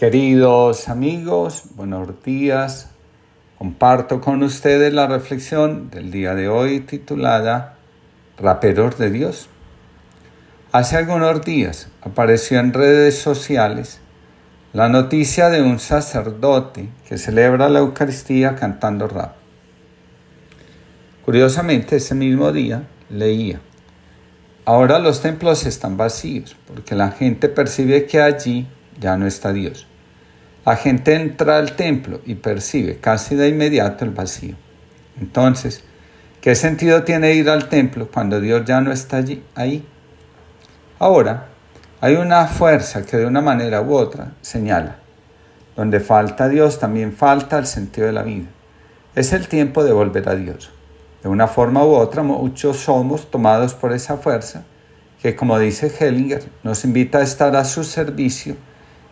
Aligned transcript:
Queridos 0.00 0.88
amigos, 0.88 1.64
buenos 1.76 2.08
días. 2.24 2.88
Comparto 3.58 4.22
con 4.22 4.42
ustedes 4.42 4.94
la 4.94 5.06
reflexión 5.06 5.90
del 5.90 6.10
día 6.10 6.34
de 6.34 6.48
hoy 6.48 6.80
titulada 6.80 7.76
Raperos 8.38 8.96
de 8.96 9.10
Dios. 9.10 9.50
Hace 10.72 10.96
algunos 10.96 11.44
días 11.44 11.88
apareció 12.00 12.60
en 12.60 12.72
redes 12.72 13.18
sociales 13.18 14.00
la 14.72 14.88
noticia 14.88 15.50
de 15.50 15.60
un 15.60 15.78
sacerdote 15.78 16.88
que 17.06 17.18
celebra 17.18 17.68
la 17.68 17.80
Eucaristía 17.80 18.56
cantando 18.56 19.06
rap. 19.06 19.34
Curiosamente, 21.26 21.96
ese 21.96 22.14
mismo 22.14 22.52
día 22.52 22.84
leía, 23.10 23.60
ahora 24.64 24.98
los 24.98 25.20
templos 25.20 25.66
están 25.66 25.98
vacíos 25.98 26.56
porque 26.66 26.94
la 26.94 27.10
gente 27.10 27.50
percibe 27.50 28.06
que 28.06 28.22
allí 28.22 28.66
ya 28.98 29.18
no 29.18 29.26
está 29.26 29.52
Dios. 29.52 29.89
La 30.64 30.76
gente 30.76 31.14
entra 31.14 31.56
al 31.56 31.74
templo 31.74 32.20
y 32.26 32.34
percibe 32.34 32.98
casi 32.98 33.34
de 33.34 33.48
inmediato 33.48 34.04
el 34.04 34.10
vacío. 34.10 34.56
Entonces, 35.18 35.82
¿qué 36.42 36.54
sentido 36.54 37.02
tiene 37.02 37.32
ir 37.32 37.48
al 37.48 37.70
templo 37.70 38.10
cuando 38.12 38.40
Dios 38.40 38.66
ya 38.66 38.82
no 38.82 38.92
está 38.92 39.16
allí, 39.16 39.42
ahí? 39.54 39.86
Ahora, 40.98 41.46
hay 42.02 42.16
una 42.16 42.46
fuerza 42.46 43.06
que 43.06 43.16
de 43.16 43.24
una 43.24 43.40
manera 43.40 43.80
u 43.80 43.94
otra 43.94 44.32
señala. 44.42 44.98
Donde 45.76 45.98
falta 45.98 46.48
Dios 46.48 46.78
también 46.78 47.14
falta 47.14 47.58
el 47.58 47.66
sentido 47.66 48.06
de 48.06 48.12
la 48.12 48.22
vida. 48.22 48.48
Es 49.14 49.32
el 49.32 49.48
tiempo 49.48 49.82
de 49.82 49.92
volver 49.92 50.28
a 50.28 50.34
Dios. 50.34 50.70
De 51.22 51.30
una 51.30 51.48
forma 51.48 51.84
u 51.84 51.94
otra, 51.94 52.22
muchos 52.22 52.76
somos 52.78 53.30
tomados 53.30 53.72
por 53.72 53.92
esa 53.92 54.18
fuerza 54.18 54.64
que, 55.22 55.34
como 55.36 55.58
dice 55.58 55.90
Hellinger, 55.98 56.44
nos 56.62 56.84
invita 56.84 57.18
a 57.18 57.22
estar 57.22 57.56
a 57.56 57.64
su 57.64 57.82
servicio 57.82 58.56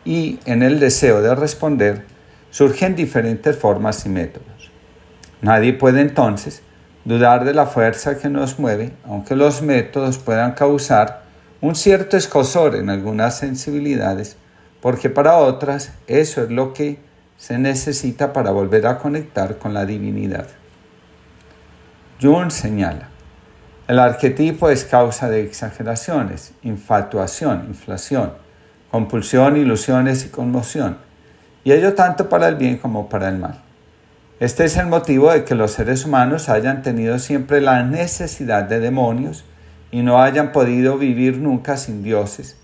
y 0.09 0.41
en 0.47 0.63
el 0.63 0.81
deseo 0.81 1.21
de 1.21 1.35
responder 1.35 2.07
surgen 2.51 2.97
diferentes 2.97 3.55
formas 3.55 4.07
y 4.07 4.09
métodos. 4.09 4.71
Nadie 5.43 5.75
puede 5.75 6.01
entonces 6.01 6.63
dudar 7.05 7.45
de 7.45 7.53
la 7.53 7.67
fuerza 7.67 8.17
que 8.17 8.31
nos 8.31 8.59
mueve, 8.59 8.93
aunque 9.05 9.37
los 9.37 9.61
métodos 9.61 10.17
puedan 10.17 10.53
causar 10.53 11.25
un 11.61 11.75
cierto 11.75 12.17
escosor 12.17 12.75
en 12.77 12.89
algunas 12.89 13.37
sensibilidades, 13.37 14.39
porque 14.81 15.11
para 15.11 15.37
otras 15.37 15.93
eso 16.07 16.43
es 16.43 16.49
lo 16.49 16.73
que 16.73 16.99
se 17.37 17.59
necesita 17.59 18.33
para 18.33 18.51
volver 18.51 18.87
a 18.87 18.97
conectar 18.97 19.59
con 19.59 19.75
la 19.75 19.85
divinidad. 19.85 20.47
Jung 22.19 22.51
señala, 22.51 23.11
el 23.89 23.99
arquetipo 23.99 24.71
es 24.71 24.87
causa 24.87 25.29
de 25.29 25.43
exageraciones, 25.43 26.53
infatuación, 26.63 27.67
inflación, 27.69 28.48
compulsión, 28.91 29.57
ilusiones 29.57 30.25
y 30.25 30.29
conmoción, 30.29 30.99
y 31.65 31.73
ello 31.73 31.95
tanto 31.95 32.29
para 32.29 32.49
el 32.49 32.57
bien 32.57 32.79
como 32.79 33.09
para 33.09 33.29
el 33.29 33.39
mal. 33.39 33.61
Este 34.41 34.65
es 34.65 34.77
el 34.77 34.87
motivo 34.87 35.33
de 35.33 35.45
que 35.45 35.55
los 35.55 35.73
seres 35.73 36.05
humanos 36.05 36.49
hayan 36.49 36.83
tenido 36.83 37.19
siempre 37.19 37.61
la 37.61 37.83
necesidad 37.83 38.65
de 38.65 38.79
demonios 38.79 39.45
y 39.91 40.03
no 40.03 40.23
hayan 40.23 40.53
podido 40.53 40.97
vivir 40.97 41.39
nunca 41.39 41.77
sin 41.77 42.03
dioses, 42.03 42.57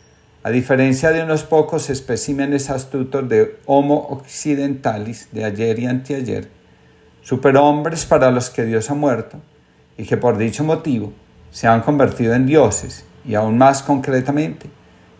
a 0.42 0.50
diferencia 0.50 1.10
de 1.10 1.22
unos 1.22 1.42
pocos 1.42 1.90
especímenes 1.90 2.70
astutos 2.70 3.28
de 3.28 3.58
Homo 3.66 4.06
occidentalis 4.10 5.28
de 5.32 5.44
ayer 5.44 5.78
y 5.78 5.86
anteayer, 5.86 6.48
superhombres 7.22 8.04
para 8.04 8.30
los 8.30 8.50
que 8.50 8.64
Dios 8.64 8.90
ha 8.90 8.94
muerto 8.94 9.38
y 9.96 10.04
que 10.04 10.16
por 10.16 10.36
dicho 10.36 10.62
motivo 10.62 11.12
se 11.50 11.66
han 11.66 11.80
convertido 11.80 12.34
en 12.34 12.46
dioses 12.46 13.04
y 13.24 13.34
aún 13.34 13.58
más 13.58 13.82
concretamente 13.82 14.68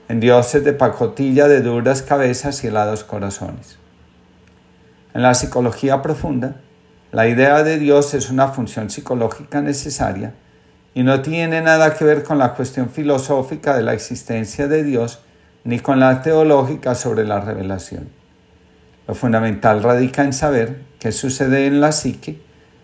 en 0.08 0.20
dioses 0.20 0.64
de 0.64 0.72
pacotilla 0.72 1.48
de 1.48 1.60
duras 1.60 2.02
cabezas 2.02 2.62
y 2.62 2.66
helados 2.66 3.04
corazones. 3.04 3.78
En 5.14 5.22
la 5.22 5.34
psicología 5.34 6.02
profunda, 6.02 6.56
la 7.12 7.28
idea 7.28 7.62
de 7.62 7.78
Dios 7.78 8.12
es 8.14 8.30
una 8.30 8.48
función 8.48 8.90
psicológica 8.90 9.62
necesaria 9.62 10.34
y 10.94 11.02
no 11.02 11.22
tiene 11.22 11.60
nada 11.60 11.94
que 11.94 12.04
ver 12.04 12.24
con 12.24 12.38
la 12.38 12.54
cuestión 12.54 12.90
filosófica 12.90 13.76
de 13.76 13.82
la 13.82 13.94
existencia 13.94 14.68
de 14.68 14.82
Dios 14.82 15.20
ni 15.64 15.78
con 15.80 16.00
la 16.00 16.22
teológica 16.22 16.94
sobre 16.94 17.24
la 17.24 17.40
revelación. 17.40 18.08
Lo 19.06 19.14
fundamental 19.14 19.82
radica 19.82 20.24
en 20.24 20.32
saber 20.32 20.82
qué 20.98 21.12
sucede 21.12 21.66
en 21.66 21.80
la 21.80 21.92
psique 21.92 22.40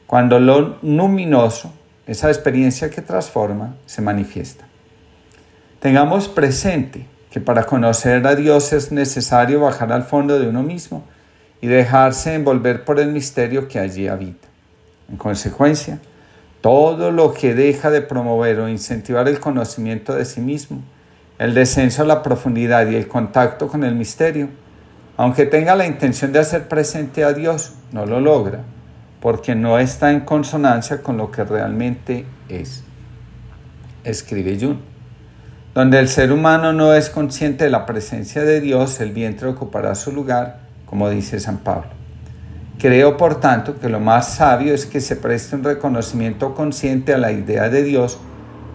cuando 0.06 0.38
lo 0.38 0.78
luminoso, 0.82 1.72
esa 2.06 2.28
experiencia 2.28 2.90
que 2.90 3.02
transforma, 3.02 3.76
se 3.86 4.02
manifiesta. 4.02 4.69
Tengamos 5.80 6.28
presente 6.28 7.06
que 7.30 7.40
para 7.40 7.64
conocer 7.64 8.26
a 8.26 8.34
Dios 8.34 8.74
es 8.74 8.92
necesario 8.92 9.60
bajar 9.60 9.92
al 9.92 10.02
fondo 10.02 10.38
de 10.38 10.46
uno 10.46 10.62
mismo 10.62 11.04
y 11.62 11.68
dejarse 11.68 12.34
envolver 12.34 12.84
por 12.84 13.00
el 13.00 13.08
misterio 13.12 13.66
que 13.66 13.78
allí 13.78 14.06
habita. 14.06 14.46
En 15.08 15.16
consecuencia, 15.16 15.98
todo 16.60 17.10
lo 17.10 17.32
que 17.32 17.54
deja 17.54 17.90
de 17.90 18.02
promover 18.02 18.60
o 18.60 18.68
incentivar 18.68 19.26
el 19.26 19.40
conocimiento 19.40 20.14
de 20.14 20.26
sí 20.26 20.42
mismo, 20.42 20.82
el 21.38 21.54
descenso 21.54 22.02
a 22.02 22.06
la 22.06 22.22
profundidad 22.22 22.86
y 22.86 22.96
el 22.96 23.08
contacto 23.08 23.66
con 23.66 23.82
el 23.82 23.94
misterio, 23.94 24.50
aunque 25.16 25.46
tenga 25.46 25.74
la 25.76 25.86
intención 25.86 26.30
de 26.30 26.40
hacer 26.40 26.68
presente 26.68 27.24
a 27.24 27.32
Dios, 27.32 27.72
no 27.92 28.04
lo 28.04 28.20
logra, 28.20 28.60
porque 29.22 29.54
no 29.54 29.78
está 29.78 30.10
en 30.10 30.20
consonancia 30.20 31.02
con 31.02 31.16
lo 31.16 31.30
que 31.30 31.42
realmente 31.42 32.26
es. 32.50 32.84
Escribe 34.04 34.58
Jung. 34.60 34.89
Donde 35.72 36.00
el 36.00 36.08
ser 36.08 36.32
humano 36.32 36.72
no 36.72 36.94
es 36.94 37.10
consciente 37.10 37.62
de 37.62 37.70
la 37.70 37.86
presencia 37.86 38.42
de 38.42 38.60
Dios, 38.60 39.00
el 39.00 39.12
vientre 39.12 39.46
ocupará 39.46 39.94
su 39.94 40.10
lugar, 40.10 40.58
como 40.84 41.08
dice 41.08 41.38
San 41.38 41.58
Pablo. 41.58 41.90
Creo, 42.80 43.16
por 43.16 43.38
tanto, 43.38 43.78
que 43.78 43.88
lo 43.88 44.00
más 44.00 44.34
sabio 44.34 44.74
es 44.74 44.84
que 44.84 45.00
se 45.00 45.14
preste 45.14 45.54
un 45.54 45.62
reconocimiento 45.62 46.56
consciente 46.56 47.14
a 47.14 47.18
la 47.18 47.30
idea 47.30 47.68
de 47.68 47.84
Dios, 47.84 48.18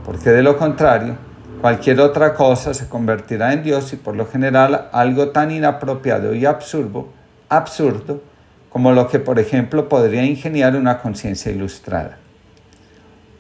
porque 0.06 0.30
de 0.30 0.42
lo 0.42 0.58
contrario, 0.58 1.18
cualquier 1.60 2.00
otra 2.00 2.34
cosa 2.34 2.74
se 2.74 2.88
convertirá 2.88 3.52
en 3.52 3.64
Dios 3.64 3.92
y 3.92 3.98
por 3.98 4.16
lo 4.16 4.26
general 4.28 4.88
algo 4.94 5.30
tan 5.30 5.52
inapropiado 5.52 6.34
y 6.34 6.46
absurdo, 6.46 7.10
absurdo 7.50 8.22
como 8.70 8.94
lo 8.94 9.10
que, 9.10 9.20
por 9.20 9.38
ejemplo, 9.38 9.90
podría 9.90 10.24
ingeniar 10.24 10.78
una 10.78 11.00
conciencia 11.00 11.52
ilustrada. 11.52 12.20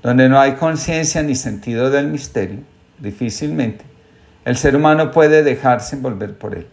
Donde 0.04 0.28
no 0.28 0.42
hay 0.42 0.54
conciencia 0.56 1.24
ni 1.24 1.36
sentido 1.36 1.90
del 1.90 2.08
misterio, 2.08 2.60
difícilmente, 3.00 3.86
el 4.46 4.58
ser 4.58 4.76
humano 4.76 5.12
puede 5.12 5.44
dejarse 5.44 5.96
envolver 5.96 6.38
por 6.38 6.56
él. 6.56 6.68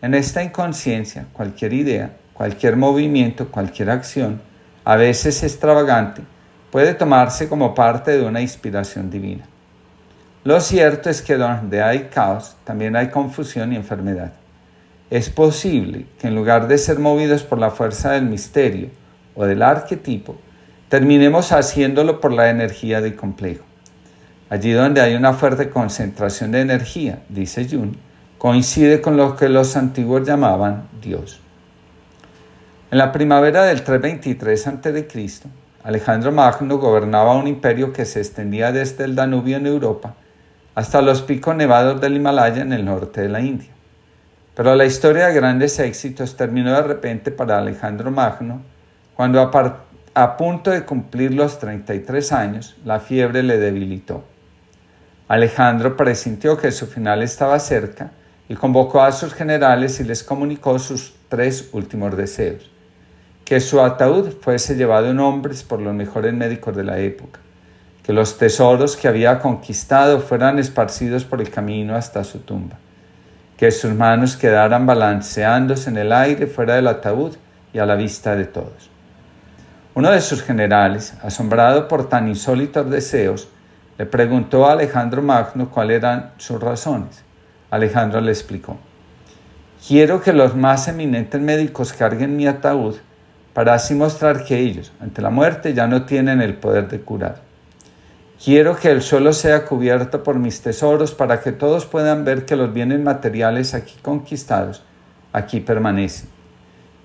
En 0.00 0.14
esta 0.14 0.42
inconsciencia, 0.42 1.26
cualquier 1.32 1.72
idea, 1.72 2.16
cualquier 2.32 2.76
movimiento, 2.76 3.48
cualquier 3.48 3.90
acción, 3.90 4.40
a 4.84 4.96
veces 4.96 5.42
extravagante, 5.42 6.22
puede 6.70 6.94
tomarse 6.94 7.48
como 7.48 7.74
parte 7.74 8.16
de 8.18 8.24
una 8.24 8.40
inspiración 8.40 9.10
divina. 9.10 9.44
Lo 10.44 10.60
cierto 10.60 11.08
es 11.08 11.22
que 11.22 11.36
donde 11.36 11.82
hay 11.82 12.08
caos, 12.12 12.56
también 12.64 12.96
hay 12.96 13.10
confusión 13.10 13.72
y 13.72 13.76
enfermedad. 13.76 14.32
Es 15.08 15.30
posible 15.30 16.06
que 16.18 16.28
en 16.28 16.34
lugar 16.34 16.66
de 16.66 16.78
ser 16.78 16.98
movidos 16.98 17.42
por 17.42 17.58
la 17.58 17.70
fuerza 17.70 18.12
del 18.12 18.24
misterio 18.24 18.88
o 19.34 19.44
del 19.44 19.62
arquetipo, 19.62 20.36
terminemos 20.88 21.52
haciéndolo 21.52 22.20
por 22.20 22.32
la 22.32 22.50
energía 22.50 23.00
del 23.00 23.14
complejo. 23.14 23.64
Allí 24.52 24.72
donde 24.72 25.00
hay 25.00 25.14
una 25.14 25.32
fuerte 25.32 25.70
concentración 25.70 26.52
de 26.52 26.60
energía, 26.60 27.20
dice 27.30 27.66
Jung, 27.66 27.94
coincide 28.36 29.00
con 29.00 29.16
lo 29.16 29.34
que 29.34 29.48
los 29.48 29.78
antiguos 29.78 30.26
llamaban 30.28 30.88
Dios. 31.00 31.40
En 32.90 32.98
la 32.98 33.12
primavera 33.12 33.64
del 33.64 33.82
323 33.82 34.66
a.C., 34.66 35.40
Alejandro 35.84 36.32
Magno 36.32 36.76
gobernaba 36.76 37.34
un 37.34 37.48
imperio 37.48 37.94
que 37.94 38.04
se 38.04 38.18
extendía 38.20 38.72
desde 38.72 39.04
el 39.04 39.14
Danubio 39.14 39.56
en 39.56 39.66
Europa 39.66 40.16
hasta 40.74 41.00
los 41.00 41.22
picos 41.22 41.56
nevados 41.56 41.98
del 42.02 42.16
Himalaya 42.16 42.60
en 42.60 42.74
el 42.74 42.84
norte 42.84 43.22
de 43.22 43.30
la 43.30 43.40
India. 43.40 43.70
Pero 44.54 44.74
la 44.74 44.84
historia 44.84 45.28
de 45.28 45.34
grandes 45.34 45.78
éxitos 45.78 46.36
terminó 46.36 46.74
de 46.74 46.82
repente 46.82 47.30
para 47.30 47.56
Alejandro 47.56 48.10
Magno 48.10 48.60
cuando 49.16 49.40
a, 49.40 49.78
a 50.12 50.36
punto 50.36 50.70
de 50.70 50.84
cumplir 50.84 51.32
los 51.32 51.58
33 51.58 52.32
años 52.32 52.76
la 52.84 53.00
fiebre 53.00 53.42
le 53.42 53.56
debilitó. 53.56 54.24
Alejandro 55.32 55.96
presintió 55.96 56.58
que 56.58 56.70
su 56.70 56.86
final 56.86 57.22
estaba 57.22 57.58
cerca 57.58 58.10
y 58.50 58.54
convocó 58.54 59.00
a 59.00 59.12
sus 59.12 59.32
generales 59.32 59.98
y 59.98 60.04
les 60.04 60.22
comunicó 60.22 60.78
sus 60.78 61.14
tres 61.30 61.70
últimos 61.72 62.14
deseos. 62.18 62.70
Que 63.42 63.58
su 63.60 63.80
ataúd 63.80 64.34
fuese 64.42 64.76
llevado 64.76 65.08
en 65.08 65.20
hombres 65.20 65.62
por 65.62 65.80
los 65.80 65.94
mejores 65.94 66.34
médicos 66.34 66.76
de 66.76 66.84
la 66.84 66.98
época, 66.98 67.40
que 68.02 68.12
los 68.12 68.36
tesoros 68.36 68.94
que 68.94 69.08
había 69.08 69.38
conquistado 69.38 70.20
fueran 70.20 70.58
esparcidos 70.58 71.24
por 71.24 71.40
el 71.40 71.48
camino 71.48 71.96
hasta 71.96 72.24
su 72.24 72.40
tumba, 72.40 72.76
que 73.56 73.70
sus 73.70 73.94
manos 73.94 74.36
quedaran 74.36 74.84
balanceándose 74.84 75.88
en 75.88 75.96
el 75.96 76.12
aire 76.12 76.46
fuera 76.46 76.74
del 76.74 76.88
ataúd 76.88 77.36
y 77.72 77.78
a 77.78 77.86
la 77.86 77.94
vista 77.94 78.36
de 78.36 78.44
todos. 78.44 78.90
Uno 79.94 80.10
de 80.10 80.20
sus 80.20 80.42
generales, 80.42 81.14
asombrado 81.22 81.88
por 81.88 82.10
tan 82.10 82.28
insólitos 82.28 82.90
deseos, 82.90 83.48
le 83.98 84.06
preguntó 84.06 84.66
a 84.66 84.72
Alejandro 84.72 85.22
Magno 85.22 85.70
cuáles 85.70 85.98
eran 85.98 86.32
sus 86.38 86.60
razones. 86.60 87.22
Alejandro 87.70 88.20
le 88.20 88.32
explicó, 88.32 88.78
Quiero 89.86 90.20
que 90.20 90.32
los 90.32 90.54
más 90.54 90.88
eminentes 90.88 91.40
médicos 91.40 91.92
carguen 91.92 92.36
mi 92.36 92.46
ataúd 92.46 92.96
para 93.52 93.74
así 93.74 93.94
mostrar 93.94 94.44
que 94.44 94.58
ellos, 94.58 94.92
ante 95.00 95.20
la 95.20 95.30
muerte, 95.30 95.74
ya 95.74 95.86
no 95.86 96.04
tienen 96.04 96.40
el 96.40 96.54
poder 96.54 96.88
de 96.88 97.00
curar. 97.00 97.40
Quiero 98.42 98.76
que 98.76 98.90
el 98.90 99.02
suelo 99.02 99.32
sea 99.32 99.64
cubierto 99.66 100.22
por 100.22 100.38
mis 100.38 100.62
tesoros 100.62 101.12
para 101.12 101.40
que 101.40 101.52
todos 101.52 101.86
puedan 101.86 102.24
ver 102.24 102.44
que 102.44 102.56
los 102.56 102.72
bienes 102.72 103.00
materiales 103.00 103.74
aquí 103.74 103.96
conquistados 104.02 104.82
aquí 105.32 105.60
permanecen. 105.60 106.28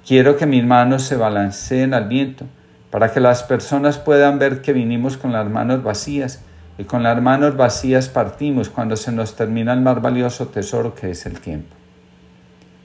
Quiero 0.05 0.37
que 0.37 0.45
mis 0.45 0.63
manos 0.63 1.03
se 1.03 1.15
balanceen 1.15 1.93
al 1.93 2.07
viento 2.07 2.45
para 2.91 3.11
que 3.11 3.19
las 3.19 3.43
personas 3.43 3.97
puedan 3.97 4.39
ver 4.39 4.61
que 4.61 4.73
vinimos 4.73 5.17
con 5.17 5.31
las 5.31 5.49
manos 5.49 5.83
vacías 5.83 6.41
y 6.77 6.83
con 6.83 7.03
las 7.03 7.21
manos 7.21 7.57
vacías 7.57 8.09
partimos 8.09 8.69
cuando 8.69 8.95
se 8.95 9.11
nos 9.11 9.35
termina 9.35 9.73
el 9.73 9.81
más 9.81 10.01
valioso 10.01 10.47
tesoro 10.47 10.93
que 10.93 11.11
es 11.11 11.25
el 11.25 11.39
tiempo. 11.39 11.75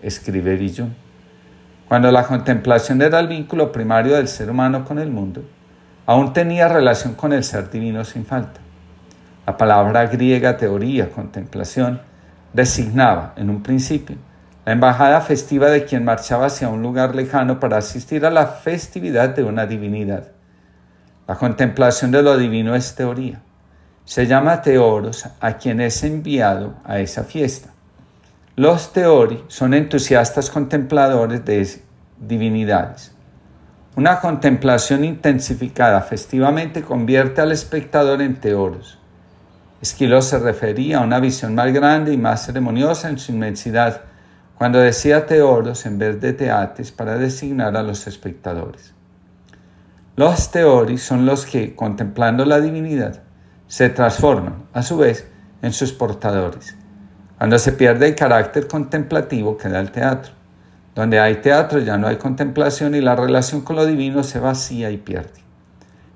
Escribe 0.01 0.57
Villon. 0.57 0.95
Cuando 1.89 2.11
la 2.11 2.25
contemplación 2.25 3.03
era 3.03 3.21
el 3.21 3.29
vínculo 3.29 3.71
primario 3.71 4.17
del 4.17 4.29
ser 4.29 4.51
humano 4.51 4.85
con 4.85 4.99
el 4.99 5.11
mundo, 5.11 5.45
aún 6.07 6.33
tenía 6.33 6.69
relación 6.69 7.15
con 7.15 7.35
el 7.35 7.45
ser 7.45 7.71
divino 7.71 8.05
sin 8.05 8.25
falta. 8.25 8.61
La 9.47 9.57
palabra 9.59 10.07
griega 10.07 10.57
teoría, 10.57 11.11
contemplación, 11.11 12.01
designaba, 12.55 13.35
en 13.37 13.51
un 13.51 13.63
principio, 13.63 14.17
la 14.65 14.73
embajada 14.73 15.21
festiva 15.21 15.69
de 15.69 15.85
quien 15.85 16.05
marchaba 16.05 16.47
hacia 16.47 16.69
un 16.69 16.83
lugar 16.83 17.15
lejano 17.15 17.61
para 17.61 17.79
asistir 17.79 18.25
a 18.25 18.31
la 18.31 18.47
festividad 18.47 19.31
de 19.31 19.43
una 19.43 19.67
divinidad. 19.67 20.29
La 21.27 21.35
contemplación 21.35 22.11
de 22.11 22.23
lo 22.23 22.39
divino 22.39 22.75
es 22.75 22.95
teoría. 22.95 23.43
Se 24.05 24.27
llama 24.27 24.63
teoros 24.63 25.27
a 25.41 25.57
quien 25.59 25.81
es 25.81 26.03
enviado 26.03 26.75
a 26.85 26.99
esa 26.99 27.25
fiesta. 27.25 27.71
Los 28.57 28.93
teori 28.93 29.45
son 29.49 29.75
entusiastas 29.75 30.51
contempladores 30.51 31.45
de 31.45 31.83
divinidades. 32.19 33.15
Una 33.97 34.21
contemplación 34.21 35.05
intensificada 35.05 36.01
festivamente 36.01 36.83
convierte 36.83 37.41
al 37.41 37.53
espectador 37.53 38.21
en 38.23 38.41
teoros. 38.41 38.99
Esquilo 39.81 40.21
se 40.21 40.39
refería 40.39 40.99
a 40.99 41.03
una 41.03 41.21
visión 41.21 41.55
más 41.55 41.73
grande 41.73 42.13
y 42.13 42.17
más 42.17 42.47
ceremoniosa 42.47 43.09
en 43.09 43.19
su 43.19 43.33
inmensidad 43.33 44.03
cuando 44.57 44.79
decía 44.79 45.27
teoros 45.27 45.87
en 45.87 45.99
vez 45.99 46.21
de 46.21 46.33
teates 46.33 46.93
para 46.93 47.19
designar 47.19 47.77
a 47.77 47.83
los 47.83 48.07
espectadores. 48.07 48.95
Los 50.15 50.51
teoris 50.51 51.03
son 51.03 51.25
los 51.25 51.47
que, 51.47 51.75
contemplando 51.75 52.45
la 52.45 52.61
divinidad, 52.61 53.22
se 53.73 53.89
transforman, 53.89 54.67
a 54.75 54.83
su 54.83 54.99
vez, 54.99 55.27
en 55.63 55.73
sus 55.73 55.95
portadores. 55.95 56.77
Cuando 57.39 57.59
se 57.59 57.73
pierde 57.73 58.09
el 58.09 58.15
carácter 58.15 58.67
contemplativo, 58.67 59.57
queda 59.57 59.81
el 59.81 59.91
teatro. 59.91 60.35
Donde 60.95 61.19
hay 61.19 61.37
teatro 61.37 61.79
ya 61.79 61.97
no 61.97 62.07
hay 62.07 62.17
contemplación 62.17 62.95
y 62.95 63.01
la 63.01 63.17
relación 63.17 63.63
con 63.63 63.77
lo 63.77 63.87
divino 63.87 64.25
se 64.25 64.41
vacía 64.41 64.91
y 64.91 64.99
pierde. 64.99 65.41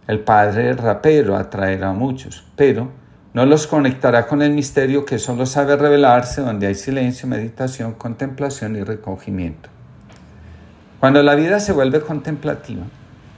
El 0.07 0.21
Padre 0.21 0.75
rapero 0.75 1.35
atraerá 1.35 1.89
a 1.89 1.93
muchos, 1.95 2.45
pero 2.57 2.91
no 3.33 3.47
los 3.47 3.67
conectará 3.67 4.27
con 4.27 4.43
el 4.43 4.51
misterio 4.51 5.07
que 5.07 5.19
solo 5.19 5.47
sabe 5.47 5.77
revelarse 5.77 6.43
donde 6.43 6.67
hay 6.67 6.75
silencio, 6.75 7.27
meditación, 7.27 7.95
contemplación 7.95 8.77
y 8.77 8.83
recogimiento. 8.83 9.71
Cuando 11.01 11.23
la 11.23 11.35
vida 11.35 11.59
se 11.61 11.73
vuelve 11.73 12.03
contemplativa, 12.03 12.83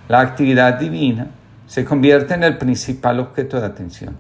la 0.09 0.19
actividad 0.19 0.75
divina 0.75 1.29
se 1.69 1.85
convierte 1.85 2.35
en 2.35 2.43
el 2.43 2.59
principal 2.59 3.21
objeto 3.21 3.61
de 3.61 3.67
atención. 3.67 4.17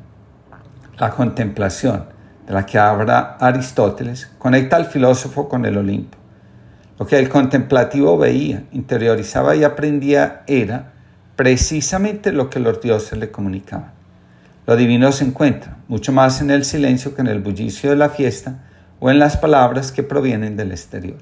La 0.98 1.10
contemplación, 1.10 2.04
de 2.46 2.54
la 2.54 2.64
que 2.64 2.78
habla 2.78 3.36
Aristóteles, 3.40 4.30
conecta 4.38 4.76
al 4.76 4.86
filósofo 4.86 5.48
con 5.48 5.66
el 5.66 5.76
Olimpo 5.76 6.18
lo 6.98 7.06
que 7.06 7.18
el 7.18 7.28
contemplativo 7.28 8.18
veía, 8.18 8.64
interiorizaba 8.72 9.54
y 9.54 9.62
aprendía 9.62 10.42
era 10.48 10.92
precisamente 11.36 12.32
lo 12.32 12.50
que 12.50 12.58
los 12.58 12.80
dioses 12.80 13.16
le 13.16 13.30
comunicaban. 13.30 13.92
Lo 14.66 14.76
divino 14.76 15.12
se 15.12 15.24
encuentra 15.24 15.76
mucho 15.86 16.12
más 16.12 16.40
en 16.40 16.50
el 16.50 16.64
silencio 16.64 17.14
que 17.14 17.20
en 17.20 17.28
el 17.28 17.40
bullicio 17.40 17.90
de 17.90 17.96
la 17.96 18.10
fiesta 18.10 18.64
o 18.98 19.10
en 19.10 19.20
las 19.20 19.36
palabras 19.36 19.92
que 19.92 20.02
provienen 20.02 20.56
del 20.56 20.72
exterior. 20.72 21.20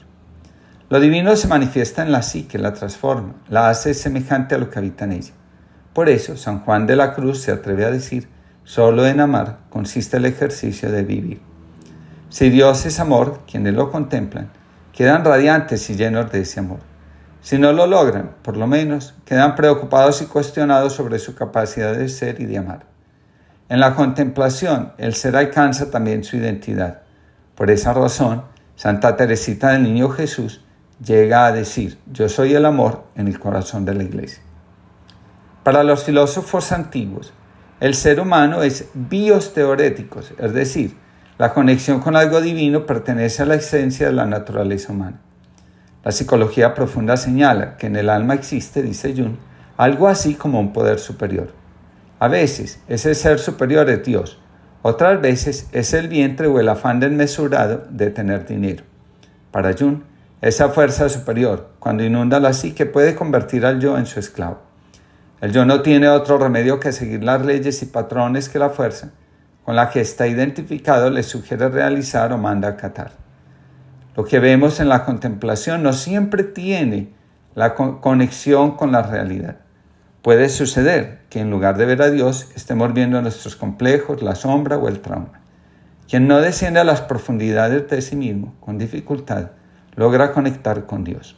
Lo 0.88 0.98
divino 0.98 1.36
se 1.36 1.48
manifiesta 1.48 2.02
en 2.02 2.10
la 2.10 2.22
psique, 2.22 2.58
la 2.58 2.72
transforma, 2.72 3.34
la 3.50 3.68
hace 3.68 3.92
semejante 3.92 4.54
a 4.54 4.58
lo 4.58 4.70
que 4.70 4.78
habita 4.78 5.04
en 5.04 5.12
ella. 5.12 5.32
Por 5.96 6.10
eso 6.10 6.36
San 6.36 6.60
Juan 6.60 6.86
de 6.86 6.94
la 6.94 7.14
Cruz 7.14 7.40
se 7.40 7.52
atreve 7.52 7.86
a 7.86 7.90
decir, 7.90 8.28
solo 8.64 9.06
en 9.06 9.18
amar 9.18 9.60
consiste 9.70 10.18
el 10.18 10.26
ejercicio 10.26 10.92
de 10.92 11.04
vivir. 11.04 11.40
Si 12.28 12.50
Dios 12.50 12.84
es 12.84 13.00
amor, 13.00 13.40
quienes 13.50 13.72
lo 13.72 13.90
contemplan, 13.90 14.50
quedan 14.92 15.24
radiantes 15.24 15.88
y 15.88 15.96
llenos 15.96 16.30
de 16.30 16.40
ese 16.40 16.60
amor. 16.60 16.80
Si 17.40 17.56
no 17.56 17.72
lo 17.72 17.86
logran, 17.86 18.32
por 18.42 18.58
lo 18.58 18.66
menos, 18.66 19.14
quedan 19.24 19.54
preocupados 19.54 20.20
y 20.20 20.26
cuestionados 20.26 20.92
sobre 20.92 21.18
su 21.18 21.34
capacidad 21.34 21.96
de 21.96 22.10
ser 22.10 22.42
y 22.42 22.44
de 22.44 22.58
amar. 22.58 22.80
En 23.70 23.80
la 23.80 23.94
contemplación, 23.94 24.92
el 24.98 25.14
ser 25.14 25.34
alcanza 25.34 25.90
también 25.90 26.24
su 26.24 26.36
identidad. 26.36 27.04
Por 27.54 27.70
esa 27.70 27.94
razón, 27.94 28.42
Santa 28.74 29.16
Teresita 29.16 29.70
del 29.70 29.84
Niño 29.84 30.10
Jesús 30.10 30.62
llega 31.02 31.46
a 31.46 31.52
decir, 31.52 31.96
yo 32.12 32.28
soy 32.28 32.52
el 32.52 32.66
amor 32.66 33.04
en 33.14 33.28
el 33.28 33.40
corazón 33.40 33.86
de 33.86 33.94
la 33.94 34.02
iglesia. 34.02 34.45
Para 35.66 35.82
los 35.82 36.04
filósofos 36.04 36.70
antiguos, 36.70 37.32
el 37.80 37.94
ser 37.96 38.20
humano 38.20 38.62
es 38.62 38.88
bios 38.94 39.52
teoréticos, 39.52 40.32
es 40.38 40.54
decir, 40.54 40.96
la 41.38 41.52
conexión 41.52 41.98
con 41.98 42.14
algo 42.14 42.40
divino 42.40 42.86
pertenece 42.86 43.42
a 43.42 43.46
la 43.46 43.56
esencia 43.56 44.06
de 44.06 44.12
la 44.12 44.26
naturaleza 44.26 44.92
humana. 44.92 45.18
La 46.04 46.12
psicología 46.12 46.72
profunda 46.72 47.16
señala 47.16 47.76
que 47.78 47.88
en 47.88 47.96
el 47.96 48.10
alma 48.10 48.34
existe, 48.34 48.80
dice 48.80 49.12
Jung, 49.12 49.38
algo 49.76 50.06
así 50.06 50.36
como 50.36 50.60
un 50.60 50.72
poder 50.72 51.00
superior. 51.00 51.48
A 52.20 52.28
veces 52.28 52.78
ese 52.86 53.16
ser 53.16 53.40
superior 53.40 53.90
es 53.90 54.04
Dios, 54.04 54.38
otras 54.82 55.20
veces 55.20 55.68
es 55.72 55.94
el 55.94 56.06
vientre 56.06 56.46
o 56.46 56.60
el 56.60 56.68
afán 56.68 57.00
desmesurado 57.00 57.88
de 57.90 58.10
tener 58.10 58.46
dinero. 58.46 58.84
Para 59.50 59.72
Jung, 59.76 60.02
esa 60.42 60.68
fuerza 60.68 61.08
superior, 61.08 61.70
cuando 61.80 62.04
inunda 62.04 62.38
la 62.38 62.52
psique, 62.52 62.86
puede 62.86 63.16
convertir 63.16 63.66
al 63.66 63.80
yo 63.80 63.98
en 63.98 64.06
su 64.06 64.20
esclavo. 64.20 64.65
El 65.40 65.52
yo 65.52 65.66
no 65.66 65.82
tiene 65.82 66.08
otro 66.08 66.38
remedio 66.38 66.80
que 66.80 66.92
seguir 66.92 67.22
las 67.22 67.44
leyes 67.44 67.82
y 67.82 67.86
patrones 67.86 68.48
que 68.48 68.58
la 68.58 68.70
fuerza, 68.70 69.10
con 69.64 69.76
la 69.76 69.90
que 69.90 70.00
está 70.00 70.26
identificado 70.26 71.10
le 71.10 71.22
sugiere 71.22 71.68
realizar 71.68 72.32
o 72.32 72.38
manda 72.38 72.68
acatar. 72.68 73.12
Lo 74.16 74.24
que 74.24 74.38
vemos 74.38 74.80
en 74.80 74.88
la 74.88 75.04
contemplación 75.04 75.82
no 75.82 75.92
siempre 75.92 76.42
tiene 76.42 77.12
la 77.54 77.74
conexión 77.74 78.76
con 78.76 78.92
la 78.92 79.02
realidad. 79.02 79.56
Puede 80.22 80.48
suceder 80.48 81.20
que 81.28 81.40
en 81.40 81.50
lugar 81.50 81.76
de 81.76 81.84
ver 81.84 82.00
a 82.00 82.10
Dios 82.10 82.48
estemos 82.56 82.94
viendo 82.94 83.20
nuestros 83.20 83.56
complejos, 83.56 84.22
la 84.22 84.34
sombra 84.34 84.78
o 84.78 84.88
el 84.88 85.00
trauma. 85.00 85.42
Quien 86.08 86.28
no 86.28 86.40
desciende 86.40 86.80
a 86.80 86.84
las 86.84 87.02
profundidades 87.02 87.90
de 87.90 88.00
sí 88.00 88.16
mismo 88.16 88.54
con 88.60 88.78
dificultad 88.78 89.50
logra 89.96 90.32
conectar 90.32 90.86
con 90.86 91.04
Dios. 91.04 91.36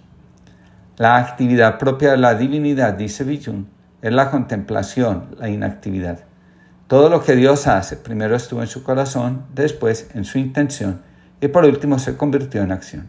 La 0.96 1.16
actividad 1.16 1.78
propia 1.78 2.12
de 2.12 2.18
la 2.18 2.34
divinidad, 2.34 2.94
dice 2.94 3.24
Villun, 3.24 3.68
es 4.02 4.12
la 4.12 4.30
contemplación, 4.30 5.36
la 5.38 5.48
inactividad. 5.48 6.20
Todo 6.86 7.10
lo 7.10 7.22
que 7.22 7.36
Dios 7.36 7.66
hace 7.66 7.96
primero 7.96 8.36
estuvo 8.36 8.62
en 8.62 8.68
su 8.68 8.82
corazón, 8.82 9.44
después 9.54 10.08
en 10.14 10.24
su 10.24 10.38
intención 10.38 11.02
y 11.40 11.48
por 11.48 11.64
último 11.64 11.98
se 11.98 12.16
convirtió 12.16 12.62
en 12.62 12.72
acción. 12.72 13.08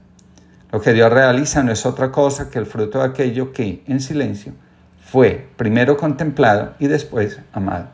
Lo 0.72 0.82
que 0.82 0.94
Dios 0.94 1.12
realiza 1.12 1.64
no 1.64 1.72
es 1.72 1.86
otra 1.86 2.12
cosa 2.12 2.50
que 2.50 2.60
el 2.60 2.66
fruto 2.66 3.00
de 3.00 3.06
aquello 3.06 3.54
que, 3.54 3.84
en 3.88 4.00
silencio, 4.00 4.54
fue 5.04 5.48
primero 5.56 5.98
contemplado 5.98 6.76
y 6.78 6.88
después 6.88 7.40
amado. 7.54 7.88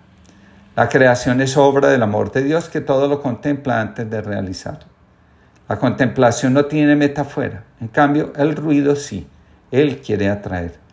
La 0.75 0.89
creación 0.89 1.39
es 1.39 1.55
obra 1.55 1.87
del 1.87 2.03
amor 2.03 2.31
de 2.31 2.43
Dios 2.43 2.67
que 2.67 2.81
todo 2.81 3.07
lo 3.07 3.21
contempla 3.21 3.79
antes 3.79 4.09
de 4.09 4.21
realizarlo. 4.21 4.85
La 5.69 5.77
contemplación 5.79 6.53
no 6.53 6.65
tiene 6.65 6.95
meta 6.95 7.23
fuera, 7.23 7.63
en 7.79 7.87
cambio 7.87 8.33
el 8.35 8.55
ruido 8.55 8.95
sí, 8.95 9.27
Él 9.71 10.01
quiere 10.01 10.29
atraer. 10.29 10.84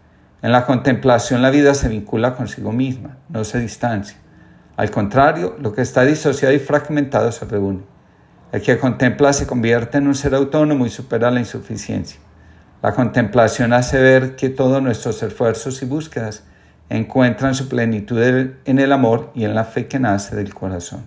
En 0.43 0.51
la 0.51 0.67
contemplación 0.67 1.41
la 1.41 1.51
vida 1.51 1.73
se 1.73 1.89
vincula 1.89 2.35
consigo 2.35 2.73
misma, 2.73 3.17
no 3.29 3.45
se 3.45 3.61
distancia. 3.61 4.17
Al 4.77 4.91
contrario, 4.91 5.57
lo 5.61 5.73
que 5.73 5.83
está 5.83 6.05
disociado 6.05 6.53
y 6.53 6.59
fragmentado 6.59 7.31
se 7.31 7.45
reúne. 7.45 7.83
El 8.51 8.61
que 8.61 8.77
contempla 8.77 9.33
se 9.33 9.47
convierte 9.47 9.99
en 9.99 10.09
un 10.09 10.17
ser 10.17 10.35
autónomo 10.35 10.85
y 10.85 10.91
supera 10.91 11.31
la 11.31 11.39
insuficiencia. 11.39 12.21
La 12.83 12.93
contemplación 12.93 13.73
hace 13.73 14.01
ver 14.01 14.35
que 14.35 14.49
todos 14.49 14.83
nuestros 14.83 15.23
esfuerzos 15.23 15.81
y 15.83 15.87
búsquedas 15.87 16.43
encuentran 16.89 17.55
su 17.55 17.69
plenitud 17.69 18.21
en 18.21 18.79
el 18.81 18.93
amor 18.93 19.31
y 19.35 19.45
en 19.45 19.55
la 19.55 19.65
fe 19.65 19.87
que 19.87 20.01
nace 20.01 20.35
del 20.35 20.53
corazón. 20.53 21.07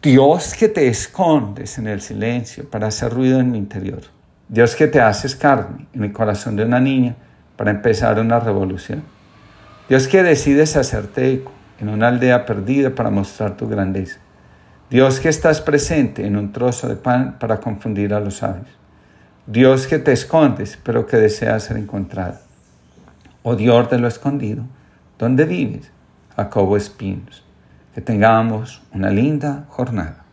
Dios 0.00 0.54
que 0.54 0.68
te 0.68 0.86
escondes 0.86 1.78
en 1.78 1.88
el 1.88 2.00
silencio 2.00 2.70
para 2.70 2.86
hacer 2.86 3.12
ruido 3.12 3.40
en 3.40 3.50
mi 3.50 3.58
interior. 3.58 4.15
Dios 4.48 4.76
que 4.76 4.86
te 4.86 5.00
haces 5.00 5.34
carne 5.34 5.88
en 5.92 6.04
el 6.04 6.12
corazón 6.12 6.54
de 6.54 6.64
una 6.64 6.78
niña 6.78 7.16
para 7.56 7.72
empezar 7.72 8.20
una 8.20 8.38
revolución. 8.38 9.02
Dios 9.88 10.06
que 10.06 10.22
decides 10.22 10.76
hacerte 10.76 11.32
eco 11.32 11.52
en 11.80 11.88
una 11.88 12.08
aldea 12.08 12.46
perdida 12.46 12.90
para 12.90 13.10
mostrar 13.10 13.56
tu 13.56 13.68
grandeza. 13.68 14.20
Dios 14.88 15.18
que 15.18 15.28
estás 15.28 15.60
presente 15.60 16.24
en 16.24 16.36
un 16.36 16.52
trozo 16.52 16.88
de 16.88 16.94
pan 16.94 17.38
para 17.40 17.58
confundir 17.58 18.14
a 18.14 18.20
los 18.20 18.36
sabios. 18.36 18.68
Dios 19.46 19.88
que 19.88 19.98
te 19.98 20.12
escondes, 20.12 20.78
pero 20.80 21.06
que 21.06 21.16
deseas 21.16 21.64
ser 21.64 21.76
encontrado. 21.76 22.38
Oh 23.42 23.56
Dios 23.56 23.90
de 23.90 23.98
lo 23.98 24.06
escondido, 24.06 24.64
¿dónde 25.18 25.44
vives? 25.44 25.90
Jacobo 26.36 26.76
Espinos. 26.76 27.44
Que 27.94 28.00
tengamos 28.00 28.82
una 28.92 29.10
linda 29.10 29.64
jornada. 29.68 30.25